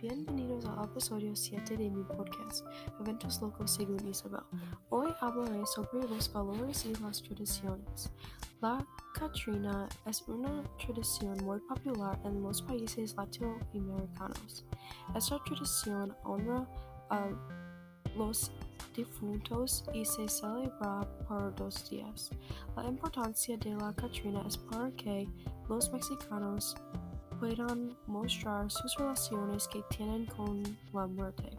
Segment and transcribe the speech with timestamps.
[0.00, 2.64] Bienvenidos al episodio 7 de mi podcast,
[3.00, 4.40] Eventos Locos según Isabel.
[4.88, 8.10] Hoy hablaré sobre los valores y las tradiciones.
[8.62, 14.64] La Catrina es una tradición muy popular en los países latinoamericanos.
[15.14, 16.66] Esta tradición honra
[17.10, 17.28] a
[18.16, 18.50] los
[18.96, 22.30] difuntos y se celebra por dos días.
[22.74, 25.28] La importancia de la Catrina es para que
[25.68, 26.74] los mexicanos
[27.38, 31.50] puedan mostrar sus relaciones que tienen con la muerte.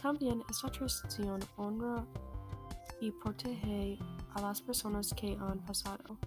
[0.00, 2.04] También esta tradición honra
[3.00, 3.98] y protege
[4.34, 6.18] a las personas que han pasado.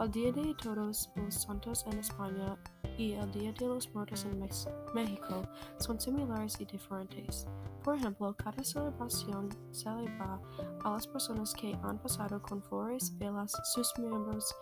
[0.00, 2.56] El Día de Todos los Santos en España
[2.96, 5.42] y el Día de los Muertos en Mex México
[5.78, 7.46] son similares y diferentes.
[7.82, 10.40] Por ejemplo, cada celebración celebra
[10.84, 14.54] a las personas que han pasado con flores, velas, sus miembros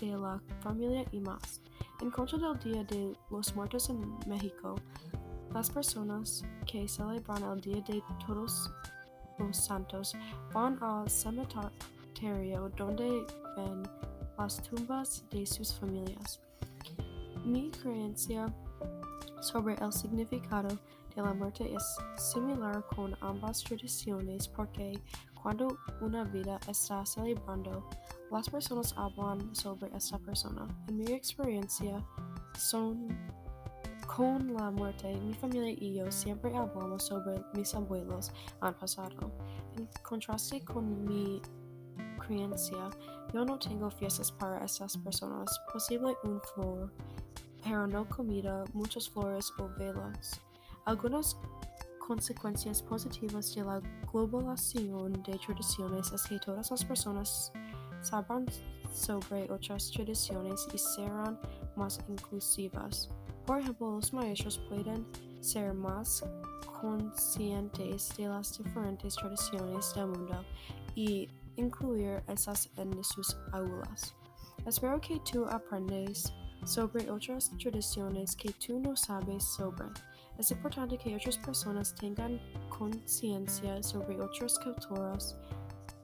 [0.00, 1.62] de la familia y más.
[2.00, 4.74] En contra del Día de los Muertos en México,
[5.54, 8.70] las personas que celebran el Día de Todos
[9.38, 10.14] los Santos
[10.52, 13.82] van al cementerio donde ven
[14.36, 16.40] las tumbas de sus familias.
[17.44, 18.54] Mi creencia
[19.40, 20.68] sobre el significado
[21.14, 25.00] de la muerte es similar con ambas tradiciones porque
[25.40, 27.88] cuando una vida está celebrando,
[28.30, 30.66] las personas hablan sobre esta persona.
[30.88, 32.04] En mi experiencia,
[32.58, 33.08] son
[34.06, 39.30] con la muerte, mi familia y yo siempre hablamos sobre mis abuelos han pasado.
[39.76, 41.40] En contraste con mi
[42.18, 42.88] creencia,
[43.32, 46.92] yo no tengo fiestas para estas personas, posible un flor,
[47.66, 50.40] pero no comida, muchas flores o velas.
[50.84, 51.36] Algunas
[51.98, 53.80] consecuencias positivas de la
[54.12, 57.52] globalización de tradiciones es que todas las personas
[58.02, 58.46] sabrán
[58.92, 61.40] sobre otras tradiciones y serán
[61.74, 63.10] más inclusivas.
[63.44, 65.04] Por ejemplo, los maestros pueden
[65.40, 66.24] ser más
[66.80, 70.44] conscientes de las diferentes tradiciones del mundo
[70.94, 74.14] y incluir esas en sus aulas.
[74.64, 76.32] Espero que tú aprendes
[76.66, 79.86] sobre otras tradiciones que tú no sabes sobre.
[80.38, 85.36] Es importante que otras personas tengan conciencia sobre otras culturas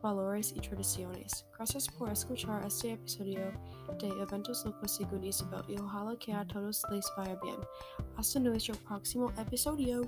[0.02, 1.46] valores y tradiciones.
[1.56, 3.52] Gracias por escuchar este episodio
[4.00, 7.56] de Eventos Locos según Isabel y ojalá que a todos les vaya bien.
[8.16, 10.02] Hasta nuestro próximo episodio.